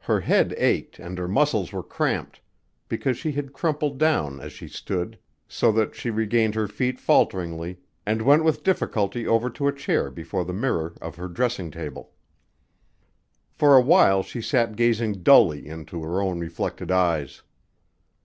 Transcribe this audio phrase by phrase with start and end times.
[0.00, 2.40] Her head ached and her muscles were cramped,
[2.88, 7.78] because she had crumpled down as she stood, so that she regained her feet falteringly
[8.04, 12.10] and went with difficulty over to a chair before the mirror of her dressing table.
[13.52, 17.42] For awhile she sat gazing dully into her own reflected eyes.